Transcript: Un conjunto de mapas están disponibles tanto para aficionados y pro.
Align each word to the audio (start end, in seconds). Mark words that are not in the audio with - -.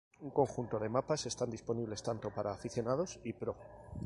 Un 0.27 0.31
conjunto 0.39 0.75
de 0.79 0.89
mapas 0.95 1.27
están 1.31 1.51
disponibles 1.55 2.01
tanto 2.01 2.27
para 2.33 2.51
aficionados 2.57 3.19
y 3.23 3.33
pro. 3.33 3.55